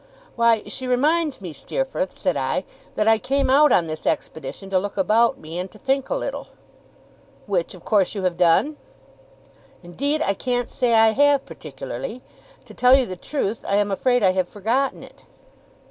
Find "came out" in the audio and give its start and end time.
3.19-3.71